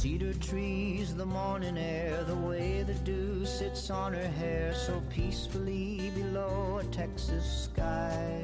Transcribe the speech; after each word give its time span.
cedar 0.00 0.32
trees, 0.32 1.14
the 1.14 1.26
morning 1.26 1.76
air, 1.76 2.24
the 2.24 2.34
way 2.34 2.82
the 2.82 2.94
dew 3.04 3.44
sits 3.44 3.90
on 3.90 4.14
her 4.14 4.28
hair 4.28 4.72
so 4.74 5.02
peacefully 5.10 6.10
below 6.14 6.78
a 6.80 6.84
Texas 6.84 7.68
sky. 7.70 8.42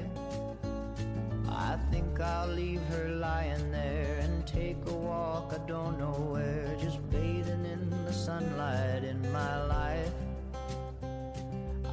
I 1.49 1.79
think 1.91 2.21
I'll 2.21 2.49
leave 2.49 2.83
her 2.91 3.09
lying 3.09 3.73
there 3.73 4.19
and 4.21 4.47
take 4.47 4.77
a 4.87 4.93
walk, 4.93 5.55
I 5.55 5.67
don't 5.67 5.99
know 5.99 6.19
where, 6.35 6.77
just 6.79 7.01
bathing 7.09 7.65
in 7.65 7.89
the 8.05 8.13
sunlight 8.13 9.03
in 9.05 9.33
my 9.33 9.65
life. 9.65 10.13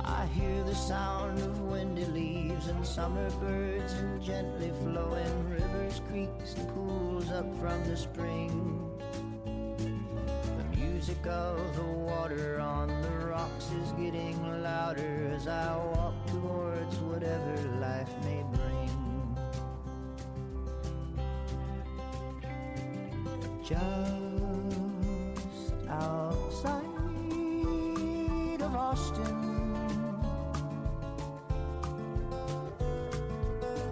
I 0.03 0.25
hear 0.25 0.61
the 0.65 0.75
sound 0.75 1.39
of 1.39 1.61
windy 1.61 2.03
leaves 2.03 2.67
and 2.67 2.85
summer 2.85 3.29
birds 3.39 3.93
and 3.93 4.21
gently 4.21 4.73
flowing 4.81 5.49
rivers, 5.49 6.01
creeks, 6.09 6.55
and 6.55 6.67
pools 6.73 7.31
up 7.31 7.47
from 7.61 7.81
the 7.85 7.95
spring. 7.95 8.72
Of 11.25 11.75
the 11.77 11.83
water 11.83 12.59
on 12.59 12.89
the 13.01 13.27
rocks 13.27 13.71
is 13.81 13.91
getting 13.93 14.61
louder 14.61 15.31
as 15.33 15.47
I 15.47 15.77
walk 15.77 16.13
towards 16.27 16.97
whatever 16.97 17.55
life 17.79 18.09
may 18.25 18.43
bring. 18.51 18.89
Just 23.63 23.79
outside 25.87 26.83
of 28.61 28.75
Austin. 28.75 29.53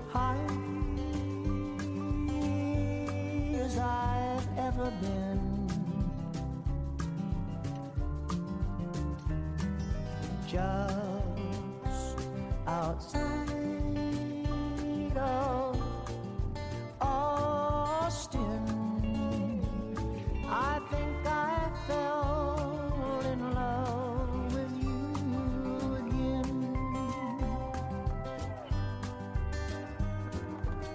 high 0.10 0.36
as 3.56 3.78
I've 3.78 4.48
ever 4.58 4.92
been. 5.00 5.51
Just 10.52 12.20
outside 12.68 13.48
of 15.16 15.82
Austin, 17.00 18.66
I 20.50 20.82
think 20.92 21.26
I 21.26 21.70
fell 21.88 23.22
in 23.32 23.40
love 23.56 24.54
with 24.54 24.74
you 24.84 25.96
again. 26.02 26.50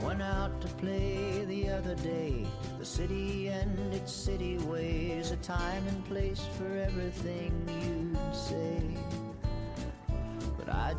Went 0.02 0.20
out 0.20 0.60
to 0.60 0.68
play 0.74 1.46
the 1.46 1.70
other 1.70 1.94
day. 1.94 2.44
The 2.78 2.84
city 2.84 3.48
and 3.48 3.94
its 3.94 4.12
city 4.12 4.58
ways, 4.58 5.30
a 5.30 5.36
time 5.36 5.86
and 5.88 6.04
place 6.04 6.44
for 6.58 6.76
everything 6.76 7.54
you'd 7.66 8.18
say. 8.34 8.85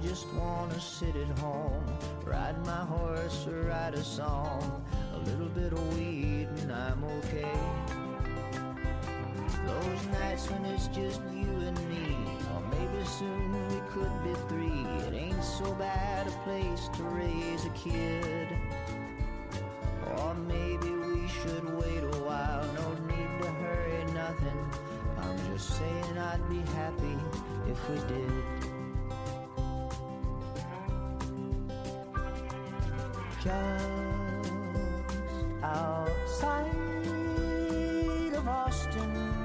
Just 0.02 0.28
wanna 0.34 0.80
sit 0.80 1.16
at 1.16 1.40
home, 1.40 1.84
ride 2.24 2.63
my 2.66 2.85
horse 2.85 3.47
or 3.47 3.63
write 3.63 3.96
a 3.96 4.03
song. 4.03 4.85
A 5.16 5.18
little 5.30 5.50
bit 5.50 5.74
of 5.74 5.97
weed 5.97 6.47
and 6.62 6.72
I'm 6.72 7.03
okay. 7.03 7.52
Those 9.66 10.06
nights 10.19 10.50
when 10.50 10.66
it's 10.66 10.88
just 10.88 11.19
you 11.34 11.50
and 11.68 11.78
me, 11.90 12.16
or 12.53 12.62
maybe 12.72 13.06
soon 13.06 13.68
we 13.68 13.81
could 13.90 14.24
be 14.24 14.34
three. 14.47 14.86
It 15.07 15.13
ain't 15.13 15.44
so 15.44 15.74
bad 15.74 16.28
a 16.28 16.31
place 16.46 16.90
to 16.94 17.03
raise 17.03 17.66
a 17.66 17.69
kid. 17.72 18.47
Or 20.16 20.36
maybe 20.36 20.90
we 20.90 21.28
should 21.28 21.66
wait 21.75 22.03
a 22.03 22.24
while, 22.24 22.63
no 22.74 22.94
need 23.07 23.41
to 23.41 23.50
hurry, 23.50 24.06
nothing. 24.13 24.72
I'm 25.18 25.38
just 25.52 25.78
saying 25.78 26.18
I'd 26.18 26.47
be 26.50 26.59
happy 26.72 27.18
if 27.68 27.90
we 27.90 27.97
did. 28.07 28.66
Just 33.47 34.52
outside 35.63 36.66
of 38.35 38.46
Austin. 38.46 39.38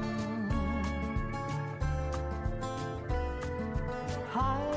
high 4.28 4.72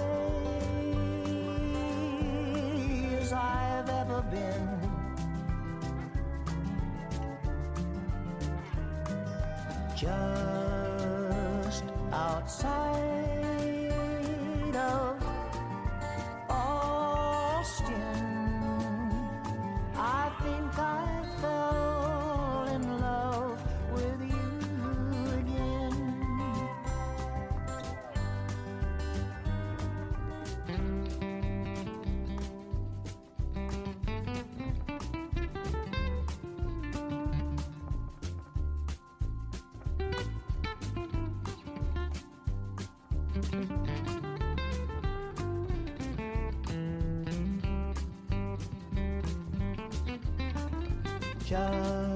as 3.19 3.33
I've 3.33 3.89
ever 3.89 4.21
been. 4.29 4.69
Just 9.95 10.64
Just 51.45 52.14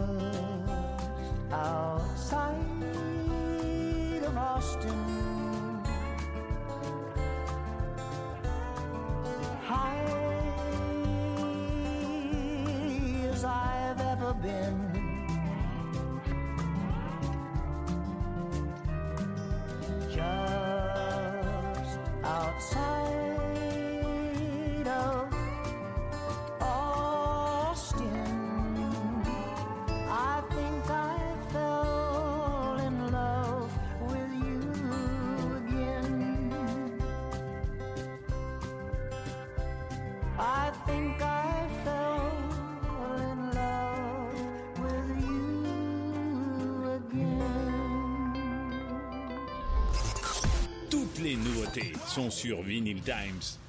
les 51.29 51.35
nouveautés 51.35 51.93
sont 52.07 52.31
sur 52.31 52.63
Vinyl 52.63 53.01
Times. 53.01 53.68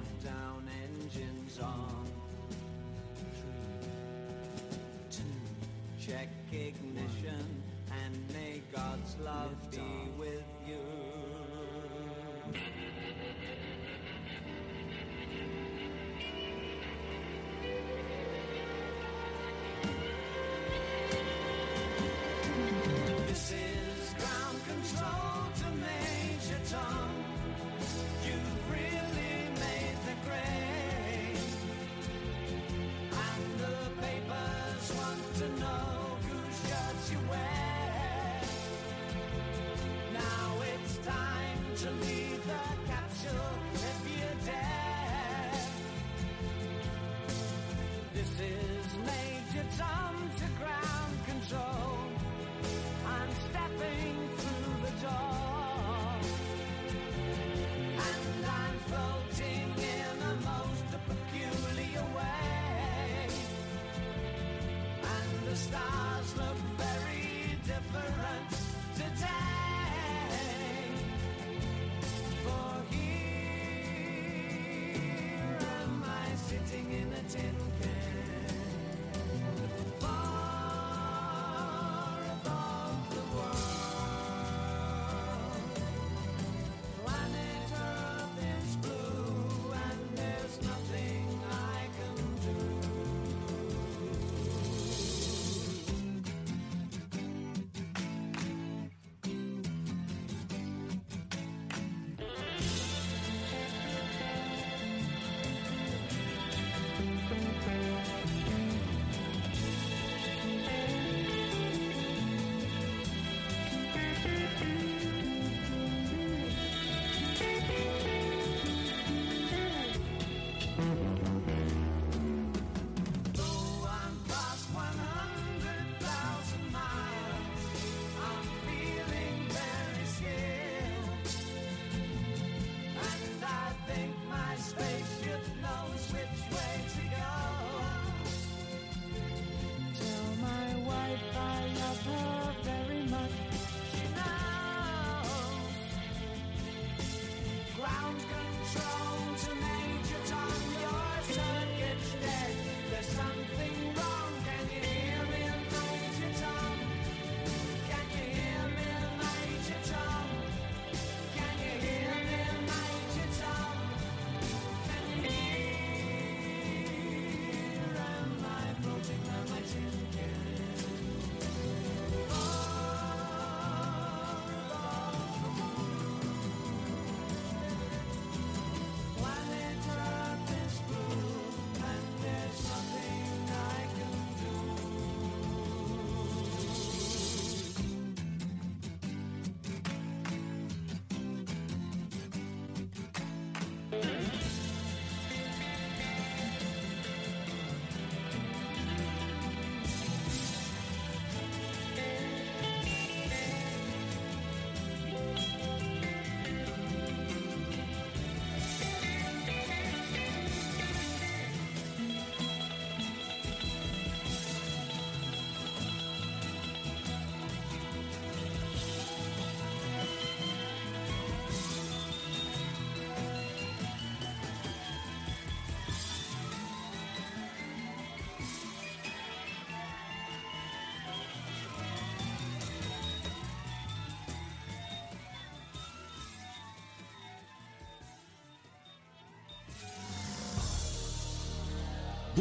song. 1.61 2.05
Three, 3.39 3.93
two, 5.11 5.23
check 6.11 6.27
ignition, 6.51 7.45
one. 7.87 7.99
and 8.03 8.13
may 8.33 8.61
God's 8.73 9.15
love 9.23 9.51
Lift 9.51 9.71
be 9.71 9.79
off. 9.79 10.17
with 10.19 10.43
you. 10.67 10.81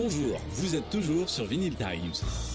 Bonjour, 0.03 0.41
vous 0.53 0.77
êtes 0.77 0.89
toujours 0.89 1.29
sur 1.29 1.45
Vinyl 1.45 1.75
Times. 1.75 2.50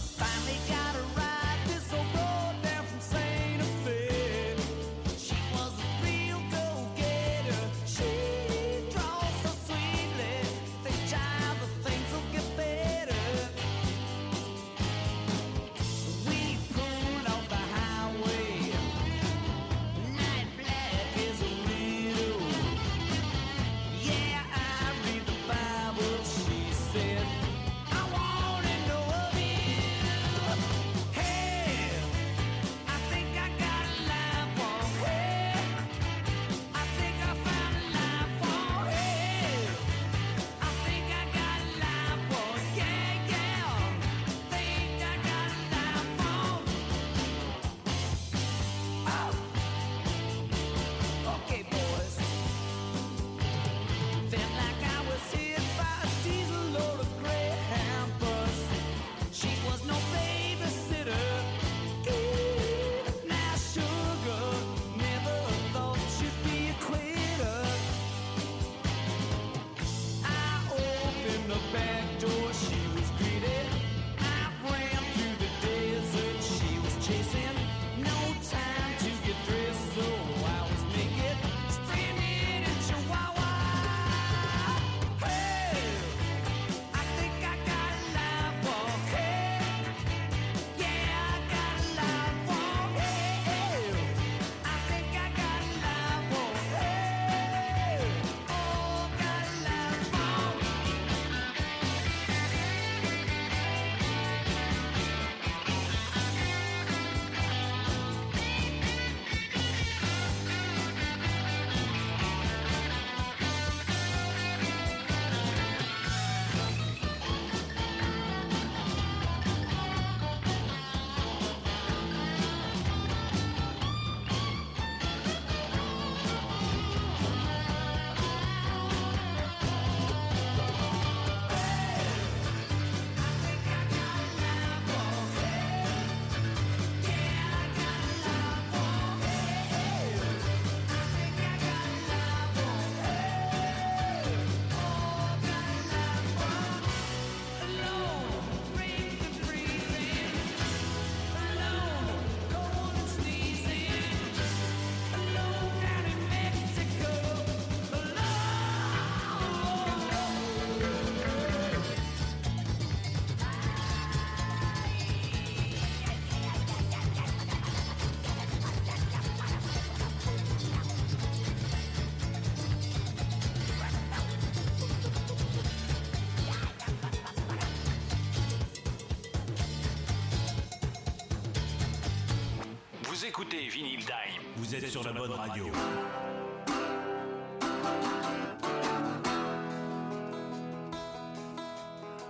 Radio. 185.38 185.66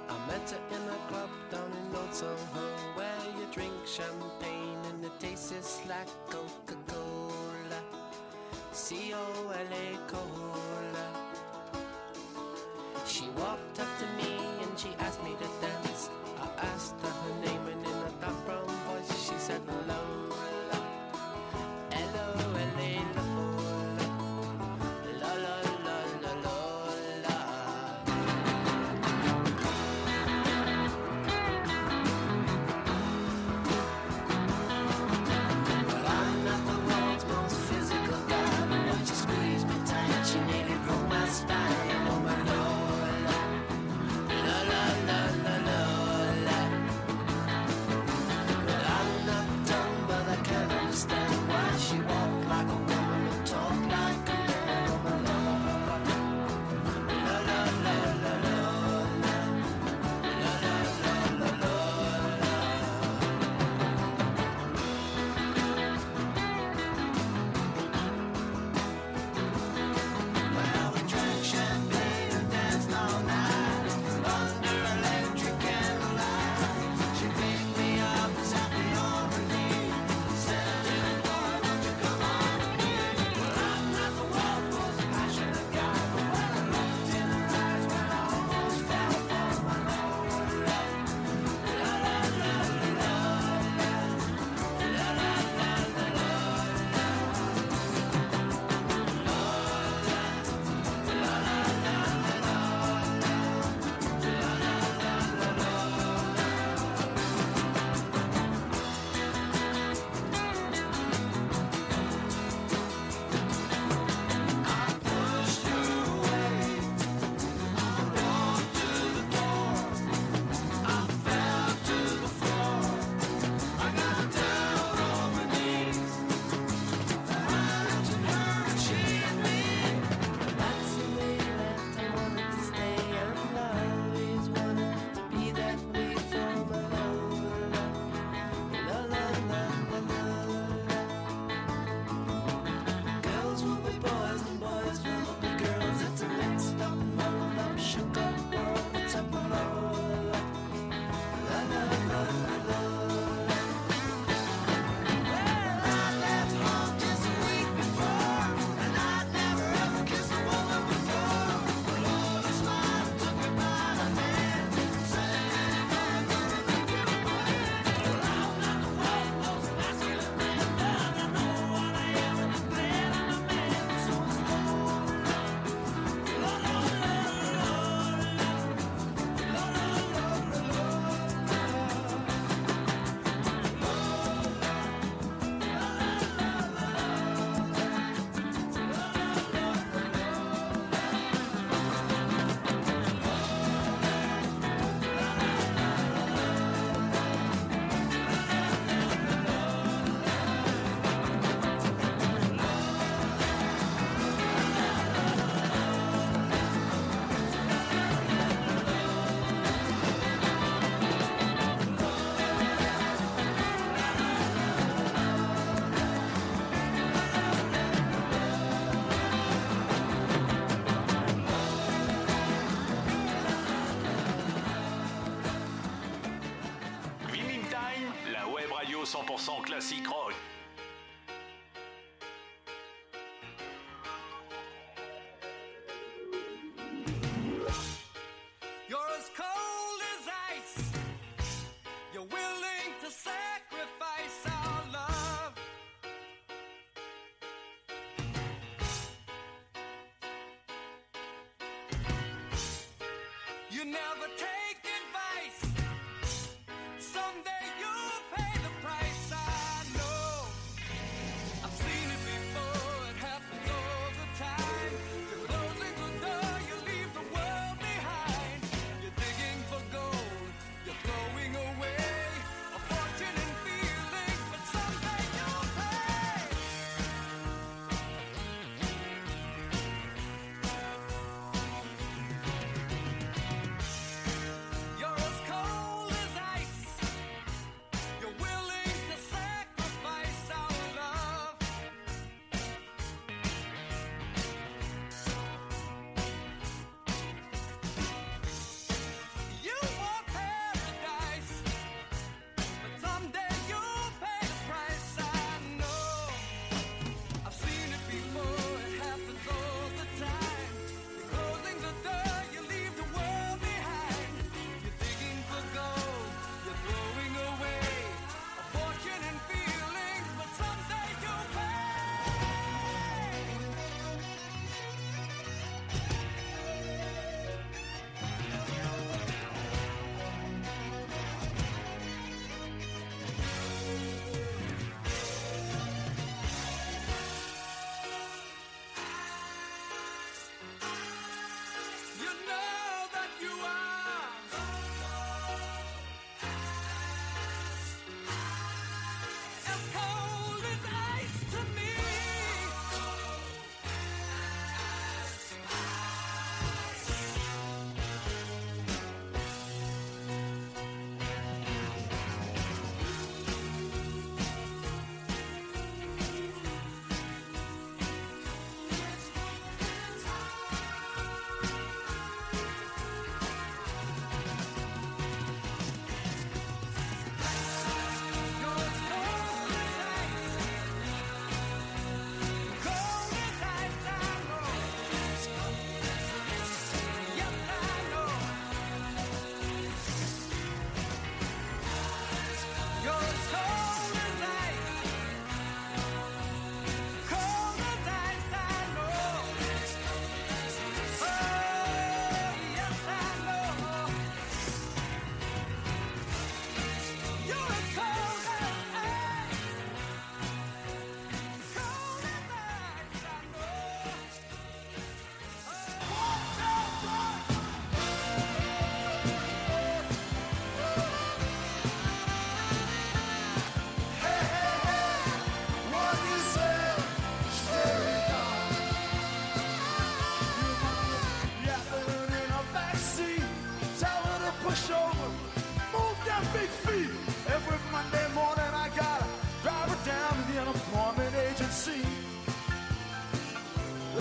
I 0.10 0.28
met 0.28 0.50
her 0.50 0.62
in 0.72 0.84
a 0.90 1.00
club 1.08 1.30
down 1.52 1.72
in 1.72 1.96
Old 1.96 2.14
Soho 2.14 2.66
where 2.96 3.24
you 3.38 3.46
drink 3.54 3.74
champagne 3.86 4.80
and 4.90 5.06
it 5.06 5.20
tastes 5.20 5.82
like 5.88 6.08
Coca 6.30 6.76
Cola. 6.88 7.82
C 8.72 9.14
O 9.14 9.16
L 9.50 9.74
A 9.74 9.98
Cola. 10.08 11.08
She 13.06 13.30
walked 13.38 13.80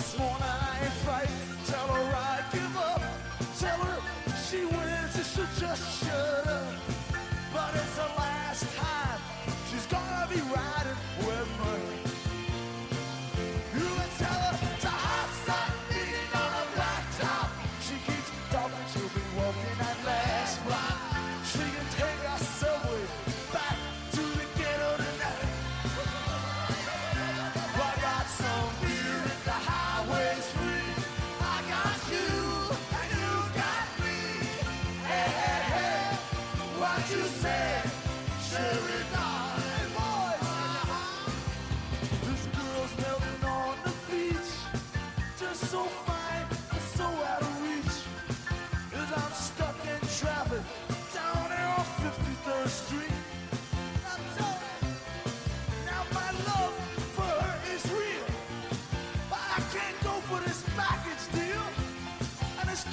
This 0.05 0.19
morning 0.19 0.43
I 0.43 0.81
ain't 0.85 1.09
right. 1.09 1.31
Tell 1.65 1.89
her 1.89 2.15
I 2.15 2.45
give 2.53 2.77
up. 2.77 3.01
Tell 3.59 3.79
her 3.79 4.03
she 4.47 4.67
wins 4.67 5.17
and 5.17 5.25
should 5.25 5.49
just 5.59 6.05
shut 6.05 6.47
up. 6.47 6.75
But 7.55 7.75
it's 7.75 7.97
a 7.97 8.19
lie. 8.19 8.34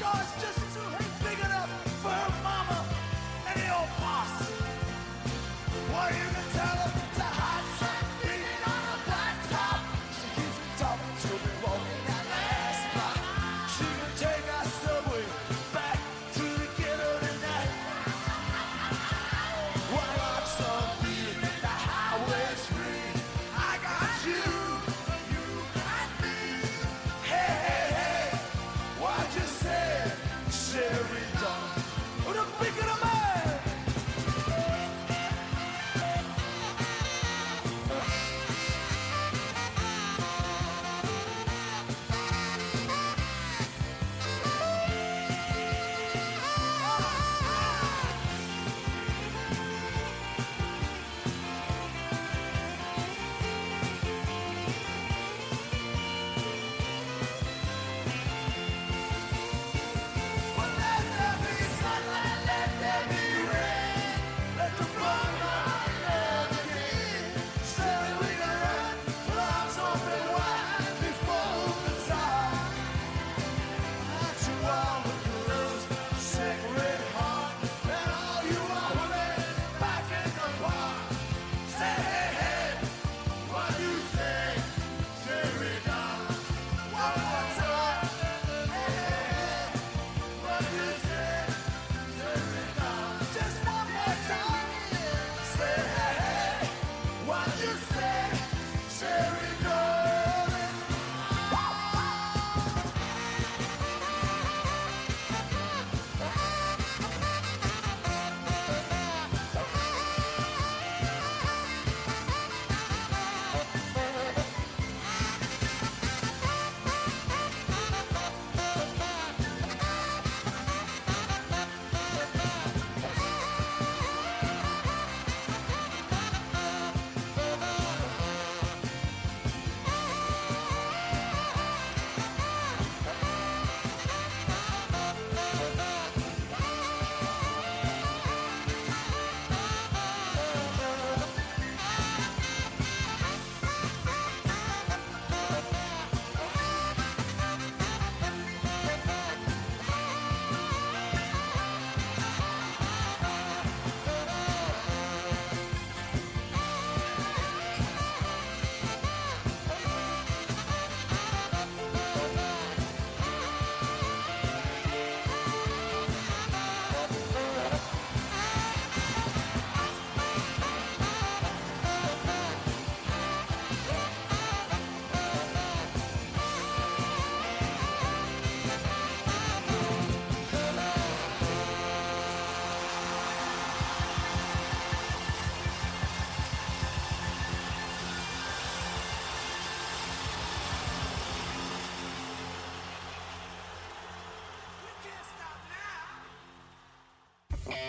cars 0.01 0.31
just 0.41 0.57
too 0.73 0.89
big 1.23 1.37
enough 1.45 1.69
for 2.01 2.43
mama 2.43 2.85
and 3.47 3.61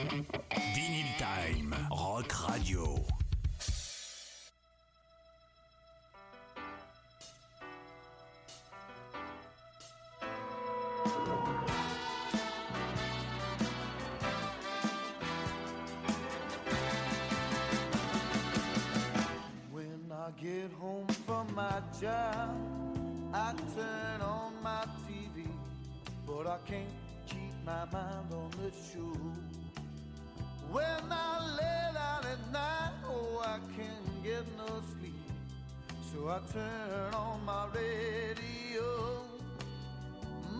Vinyl 0.02 1.16
Time, 1.16 1.74
Rock 1.90 2.48
Radio. 2.48 3.04
When 19.70 20.10
I 20.10 20.30
get 20.42 20.72
home 20.80 21.06
from 21.06 21.54
my 21.54 21.80
job, 22.00 22.50
I 23.32 23.54
turn 23.76 24.20
on 24.20 24.52
my 24.64 24.84
TV, 25.06 25.46
but 26.26 26.48
I 26.48 26.58
can't 26.66 26.88
keep 27.28 27.54
my 27.64 27.84
mind 27.92 28.32
on 28.32 28.50
the 28.50 28.72
show. 28.72 29.31
So 36.12 36.28
I 36.28 36.40
turn 36.52 37.14
on 37.14 37.42
my 37.46 37.66
radio. 37.74 39.22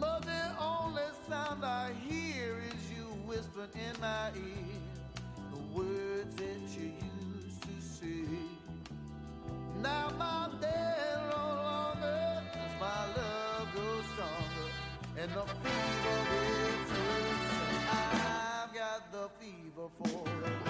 But 0.00 0.22
the 0.22 0.44
only 0.58 1.02
sound 1.28 1.62
I 1.62 1.92
hear 2.08 2.58
is 2.58 2.90
you 2.90 3.04
whispering 3.26 3.68
in 3.74 4.00
my 4.00 4.30
ear 4.34 4.80
the 5.52 5.78
words 5.78 6.34
that 6.36 6.80
you 6.80 6.92
used 7.36 7.62
to 7.64 7.82
say. 7.82 8.24
Now 9.82 10.10
my 10.18 10.48
day 10.58 11.14
no 11.30 11.44
longer, 11.68 12.42
cause 12.54 12.74
my 12.80 13.06
love 13.14 13.68
grows 13.74 14.06
stronger, 14.14 14.68
and 15.18 15.30
the 15.32 15.44
fever 15.60 16.18
returns. 16.32 17.42
I've 17.90 18.74
got 18.74 19.12
the 19.12 19.28
fever 19.38 19.88
for 19.98 20.24
love. 20.24 20.61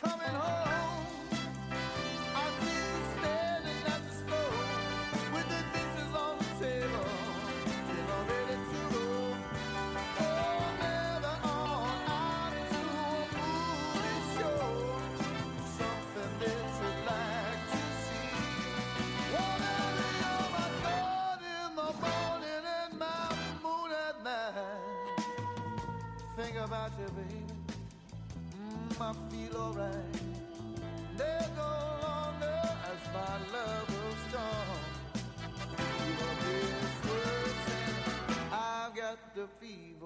coming. 0.00 0.27
fever. 39.60 39.97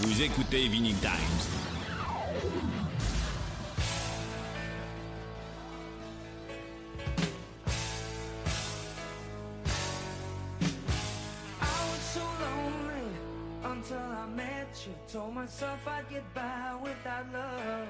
Vous 0.00 0.22
écoutez 0.22 0.68
Vinyl 0.68 0.96
Times. 0.96 1.10
Until 13.64 13.96
I 13.96 14.26
met 14.34 14.86
you, 14.86 14.92
told 15.12 15.34
myself 15.34 15.86
I'd 15.86 16.08
get 16.08 16.22
by 16.34 16.74
without 16.82 17.26
love. 17.32 17.88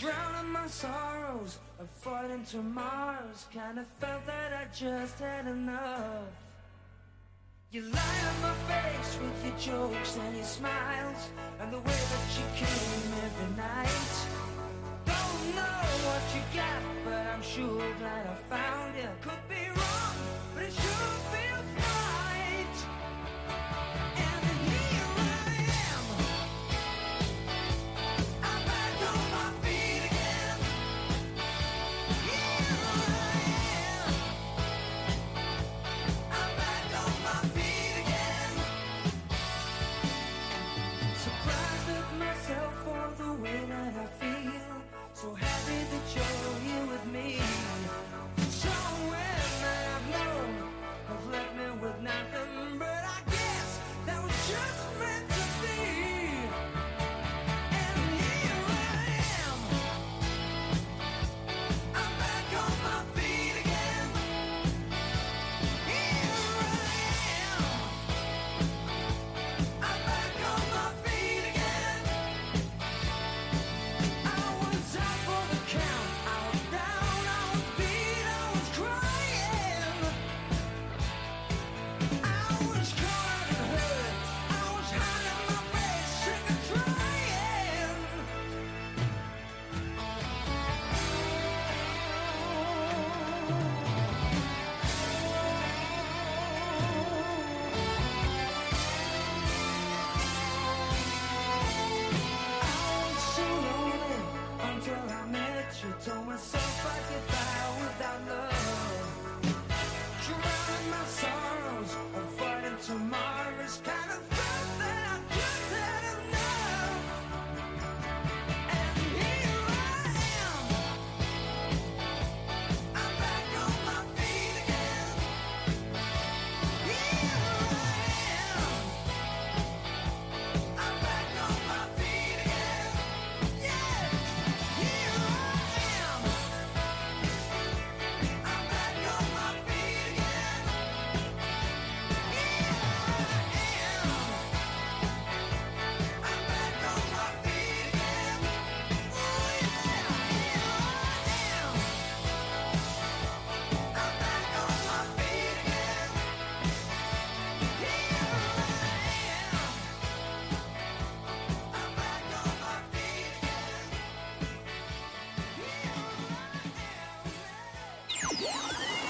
Drowning 0.00 0.52
my 0.52 0.66
sorrows, 0.66 1.58
avoiding 1.80 2.44
tomorrows. 2.44 3.46
Kinda 3.50 3.84
felt 3.98 4.26
that 4.26 4.52
I 4.52 4.66
just 4.74 5.18
had 5.18 5.46
enough. 5.46 6.45
You 7.72 7.82
lie 7.82 8.20
on 8.28 8.42
my 8.42 8.54
face 8.70 9.18
with 9.20 9.44
your 9.44 9.58
jokes 9.58 10.16
and 10.16 10.36
your 10.36 10.44
smiles 10.44 11.30
And 11.58 11.72
the 11.72 11.78
way 11.78 12.00
that 12.12 12.38
you 12.38 12.44
came 12.54 13.12
every 13.24 13.56
night. 13.56 14.12
Don't 15.04 15.56
know 15.56 15.82
what 16.06 16.22
you 16.32 16.42
got, 16.54 16.82
but 17.04 17.26
I'm 17.26 17.42
sure 17.42 17.82
glad 17.98 18.26
I 18.28 18.34
found 18.48 18.94
you 18.94 19.08
Could 19.20 19.48
be 19.48 19.75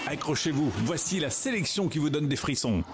Accrochez-vous, 0.08 0.70
voici 0.84 1.18
la 1.18 1.30
sélection 1.30 1.88
qui 1.88 1.98
vous 1.98 2.10
donne 2.10 2.28
des 2.28 2.36
frissons. 2.36 2.84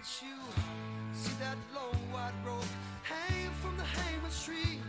at 0.00 0.22
you. 0.22 0.40
See 1.12 1.36
that 1.40 1.58
long 1.74 2.00
white 2.12 2.32
rope 2.44 2.72
hanging 3.02 3.52
from 3.60 3.76
the 3.76 3.84
hangman's 3.84 4.44
tree. 4.44 4.80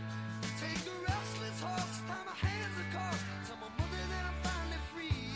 Take 0.56 0.80
the 0.88 0.96
restless 1.04 1.60
horse, 1.60 2.00
tie 2.08 2.24
my 2.24 2.36
hands 2.40 2.76
across. 2.88 3.20
Tell 3.44 3.58
my 3.60 3.68
mother 3.76 4.02
that 4.12 4.24
I'm 4.30 4.38
finally 4.40 4.82
free. 4.92 5.28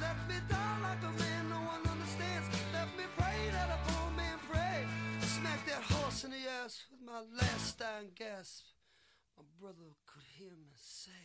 Let 0.00 0.16
me 0.24 0.36
die 0.48 0.78
like 0.80 1.02
a 1.04 1.12
man 1.20 1.42
no 1.50 1.60
one 1.68 1.82
understands. 1.84 2.48
Let 2.72 2.88
me 2.96 3.04
pray 3.18 3.40
that 3.52 3.68
a 3.68 3.78
poor 3.92 4.08
man 4.16 4.38
pray. 4.48 4.88
Smack 5.20 5.60
that 5.66 5.82
horse 5.92 6.24
in 6.24 6.30
the 6.30 6.44
ass 6.64 6.84
with 6.90 7.02
my 7.04 7.20
last 7.36 7.78
dying 7.78 8.12
gasp. 8.16 8.64
My 9.36 9.44
brother 9.60 9.92
could 10.08 10.24
hear 10.38 10.56
me 10.56 10.72
say, 10.80 11.20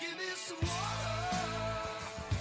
Give 0.00 0.12
me 0.20 0.28
some 0.36 0.60
water. 0.68 2.37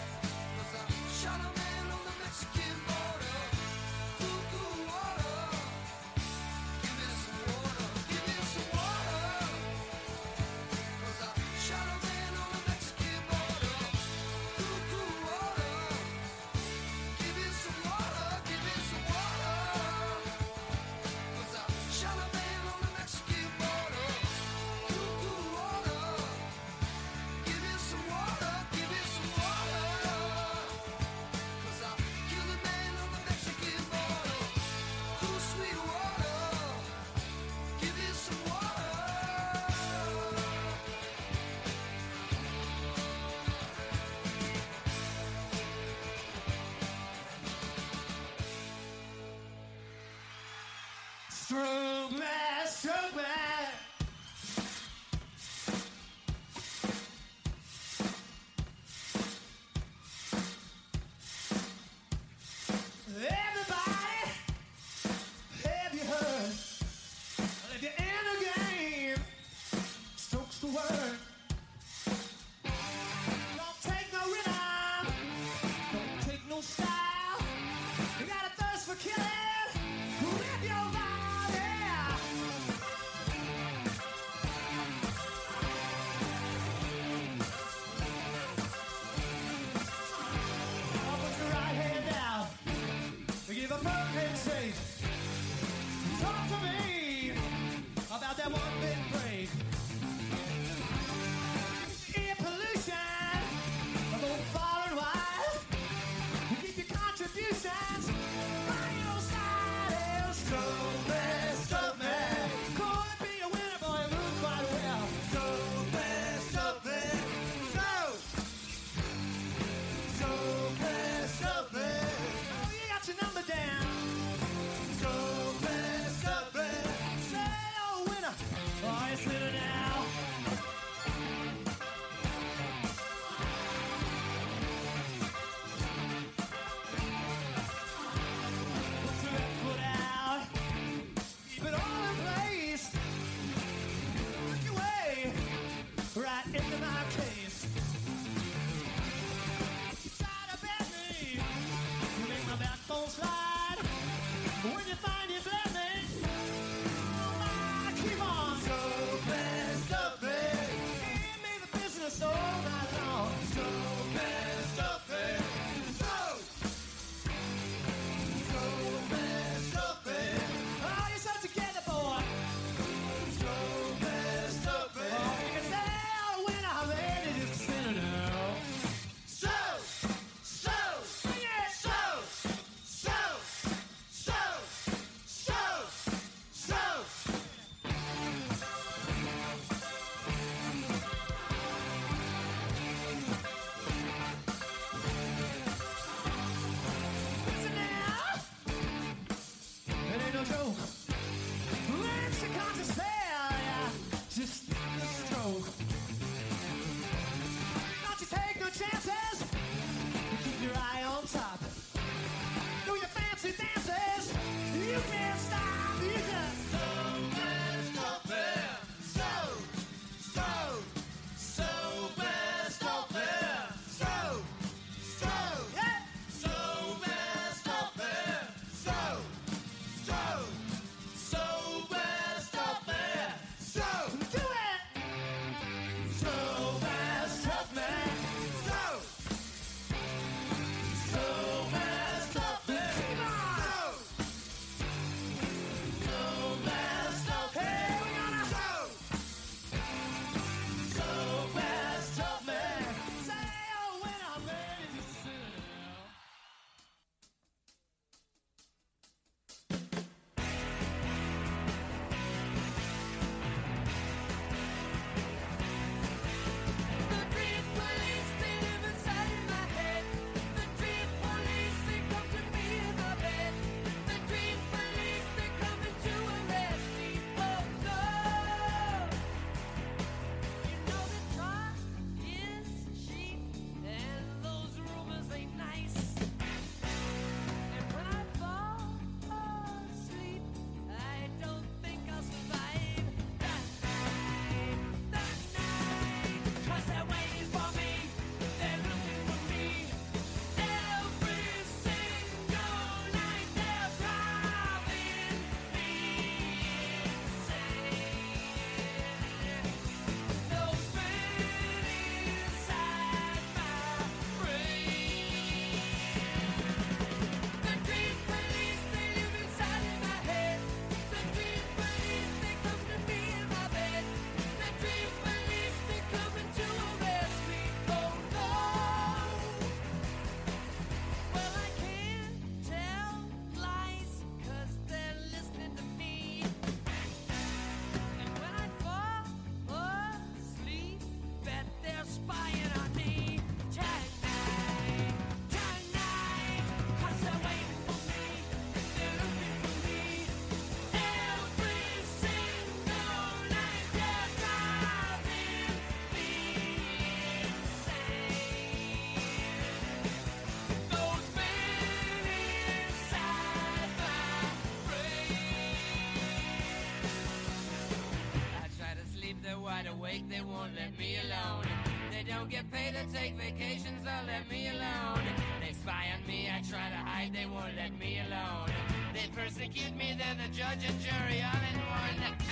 awake, 370.08 370.30
they 370.30 370.41
won't 370.41 370.72
let 370.76 370.97
me 370.97 371.18
alone. 371.26 371.66
They 372.12 372.24
don't 372.24 372.49
get 372.49 372.70
paid 372.72 372.93
to 372.95 373.18
take 373.18 373.36
vacations, 373.36 374.03
they'll 374.03 374.28
let 374.28 374.49
me 374.49 374.70
alone. 374.70 375.24
They 375.62 375.74
spy 375.74 376.05
on 376.16 376.26
me, 376.28 376.49
I 376.49 376.62
try 376.62 376.89
to 376.89 376.95
hide, 376.95 377.32
they 377.34 377.45
won't 377.45 377.76
let 377.76 377.97
me 377.99 378.20
alone. 378.28 378.72
They 379.14 379.28
persecute 379.36 379.95
me, 379.95 380.18
they're 380.18 380.36
the 380.36 380.53
judge 380.55 380.84
and 380.88 380.99
jury 381.01 381.43
all 381.43 381.62
in 381.72 381.80
one. 381.80 382.47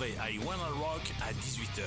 retrouvez 0.00 0.18
à 0.20 0.30
Iwana 0.30 0.64
Rock 0.78 1.12
à 1.20 1.32
18h. 1.32 1.80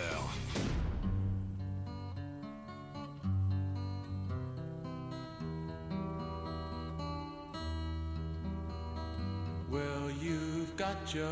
Well, 9.69 10.11
you've 10.21 10.75
got 10.77 11.13
your 11.13 11.25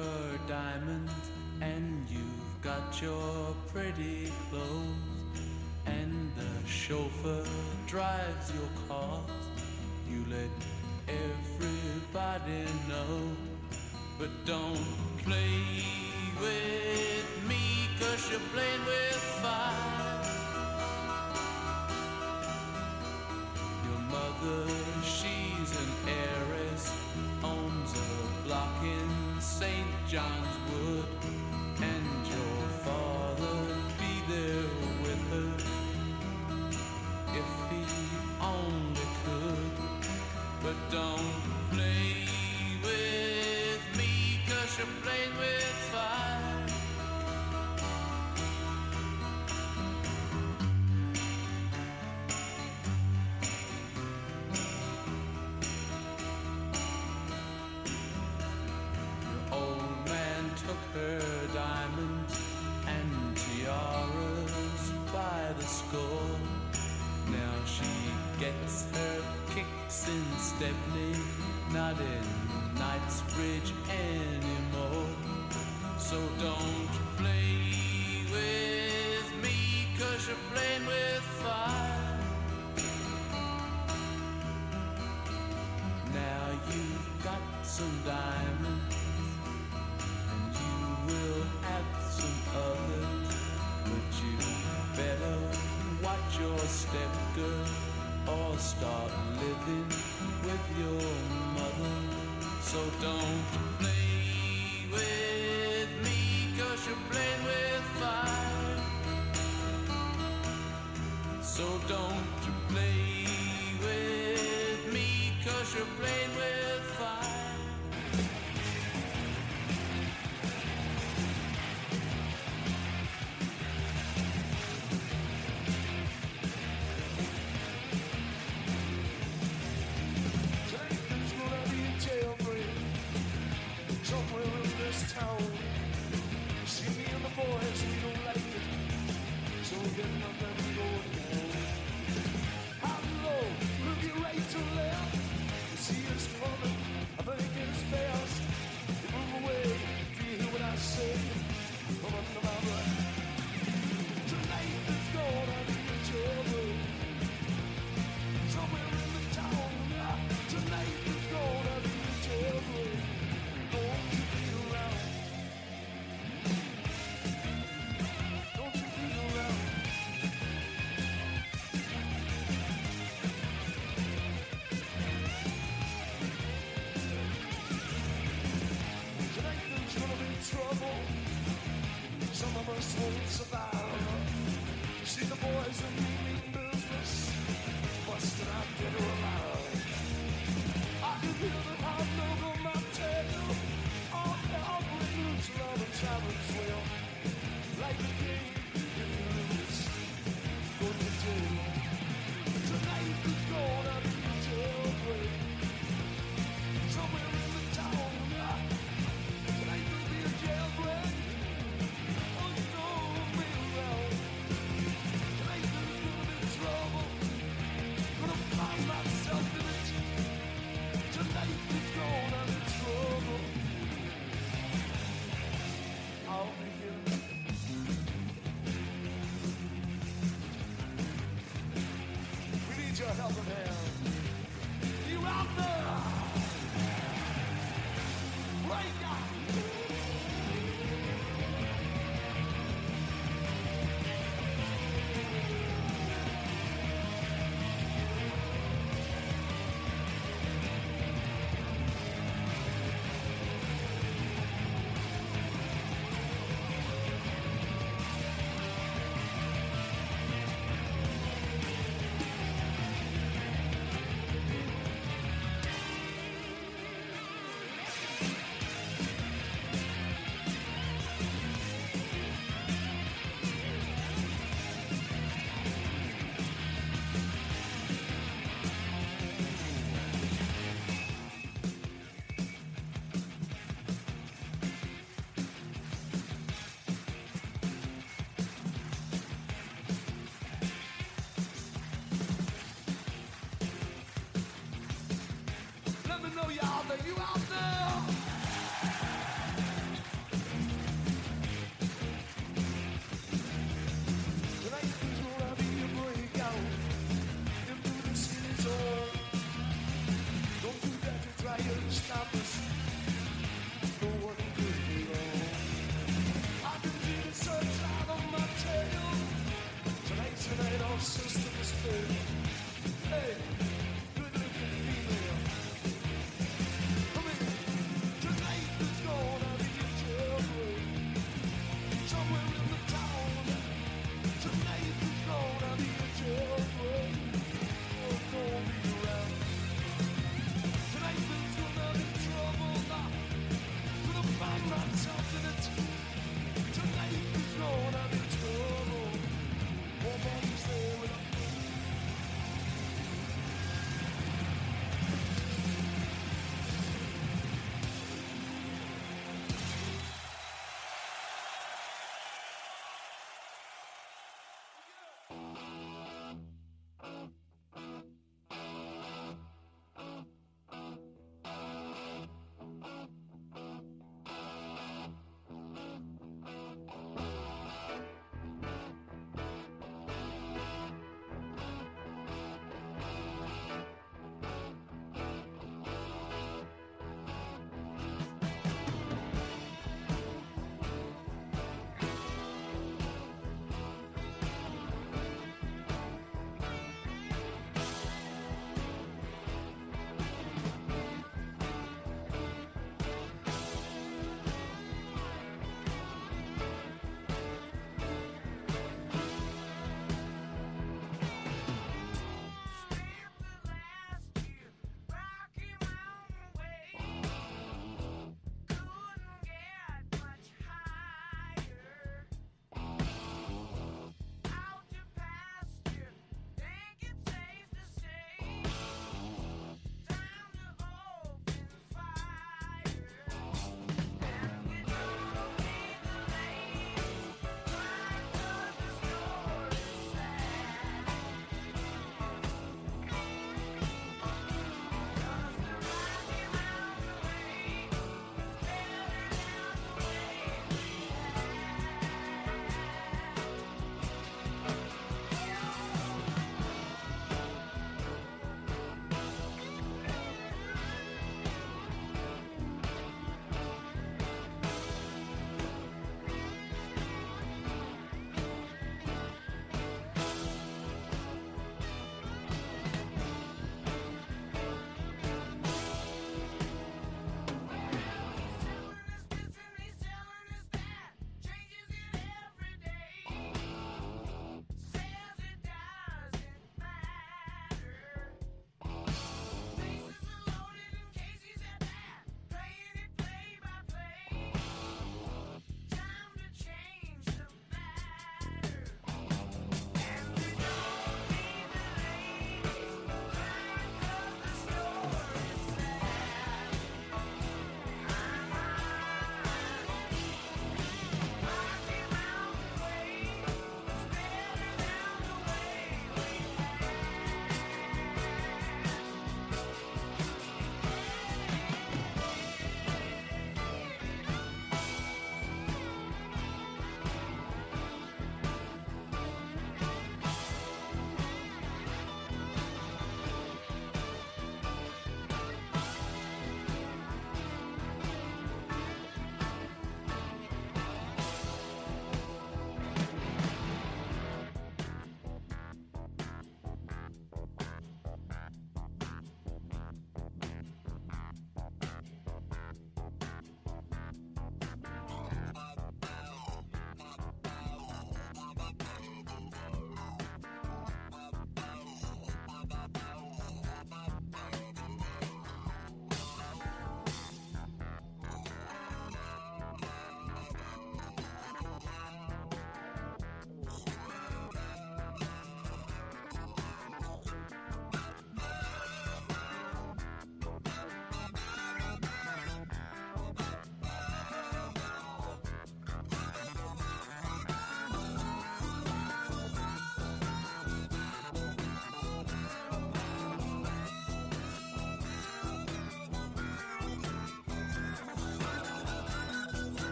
diamond, 0.48 1.10
and 1.62 2.10
you've 2.10 2.62
got 2.64 3.02
your 3.02 3.56
pretty 3.72 4.32
clothes, 4.50 5.42
and 5.86 6.32
the 6.36 6.68
chauffeur 6.68 7.46
drives 7.88 8.52
your 8.54 8.70
car. 8.88 9.22
You 10.10 10.26
let 10.30 10.50
everybody 11.08 12.66
know, 12.90 13.36
but 14.18 14.30
don't. 14.46 14.61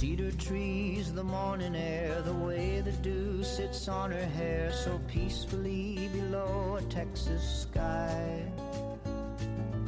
Cedar 0.00 0.32
trees, 0.32 1.12
the 1.12 1.22
morning 1.22 1.76
air, 1.76 2.22
the 2.22 2.32
way 2.32 2.80
the 2.80 2.92
dew 3.02 3.44
sits 3.44 3.86
on 3.86 4.10
her 4.10 4.24
hair 4.28 4.72
so 4.72 4.98
peacefully 5.08 6.08
below 6.14 6.78
a 6.80 6.82
Texas 6.84 7.66
sky. 7.68 8.42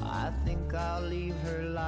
I 0.02 0.30
think 0.44 0.74
I'll 0.74 1.00
leave 1.00 1.34
her 1.46 1.62
life. 1.62 1.72